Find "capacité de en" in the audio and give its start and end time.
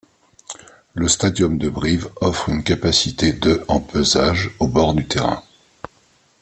2.63-3.79